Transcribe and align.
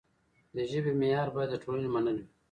د 0.55 0.57
ژبې 0.69 0.91
معیار 0.99 1.29
باید 1.35 1.49
د 1.51 1.55
ټولنې 1.63 1.89
منل 1.95 2.17
وي. 2.21 2.27